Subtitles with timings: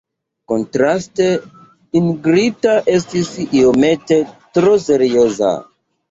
[0.51, 1.25] Kontraste,
[1.99, 4.17] Ingrida estis iomete
[4.59, 5.51] tro serioza.